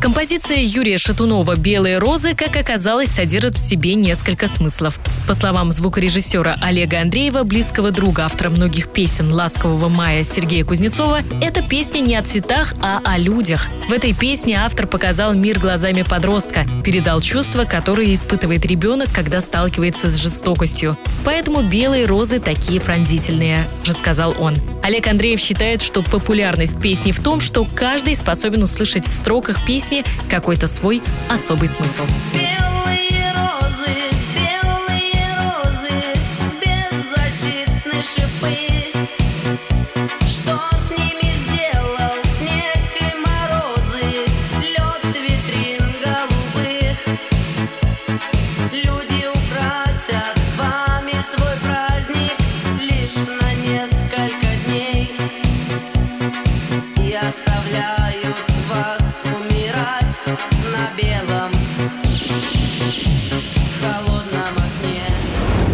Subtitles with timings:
[0.00, 4.98] Композиция Юрия Шатунова «Белые розы», как оказалось, содержит в себе несколько смыслов.
[5.28, 11.60] По словам звукорежиссера Олега Андреева, близкого друга автора многих песен «Ласкового мая» Сергея Кузнецова, эта
[11.60, 13.68] песня не о цветах, а о людях.
[13.90, 20.08] В этой песне автор показал мир глазами подростка, передал чувства, которые испытывает ребенок, когда сталкивается
[20.08, 20.96] с жестокостью.
[21.26, 24.56] Поэтому «Белые розы» такие пронзительные, рассказал он.
[24.82, 30.04] Олег Андреев считает, что популярность песни в том, что каждый способен услышать в строках песни
[30.28, 32.04] какой-то свой особый смысл.
[32.32, 34.10] Белые розы.
[57.30, 60.04] И оставляют вас умирать
[60.72, 61.52] на белом
[63.80, 65.04] холодном окне.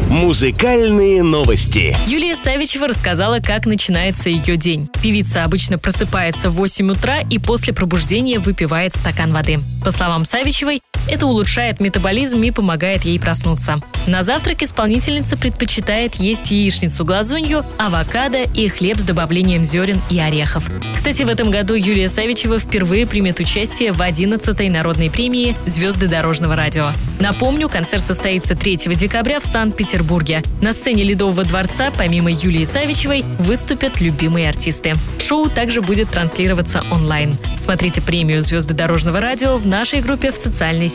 [0.08, 1.96] Музыкальные новости.
[2.06, 4.88] Юлия Савичева рассказала, как начинается ее день.
[5.02, 9.60] Певица обычно просыпается в 8 утра и после пробуждения выпивает стакан воды.
[9.84, 13.80] По словам Савичевой, это улучшает метаболизм и помогает ей проснуться.
[14.06, 20.70] На завтрак исполнительница предпочитает есть яичницу глазунью, авокадо и хлеб с добавлением зерен и орехов.
[20.94, 26.54] Кстати, в этом году Юлия Савичева впервые примет участие в 11-й народной премии «Звезды дорожного
[26.54, 26.92] радио».
[27.18, 30.42] Напомню, концерт состоится 3 декабря в Санкт-Петербурге.
[30.60, 34.94] На сцене Ледового дворца, помимо Юлии Савичевой, выступят любимые артисты.
[35.18, 37.36] Шоу также будет транслироваться онлайн.
[37.56, 40.88] Смотрите премию «Звезды дорожного радио» в нашей группе в социальной